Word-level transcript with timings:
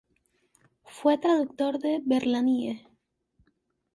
Fue 0.83 1.19
traductor 1.19 1.77
de 1.77 2.01
Verlaine. 2.03 2.83